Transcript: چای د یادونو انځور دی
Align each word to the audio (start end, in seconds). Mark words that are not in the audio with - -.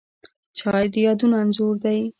چای 0.57 0.85
د 0.93 0.95
یادونو 1.05 1.35
انځور 1.43 1.75
دی 1.83 1.99